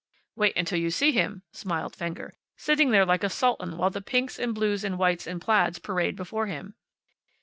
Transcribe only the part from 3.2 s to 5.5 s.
a sultan while the pinks and blues, and whites and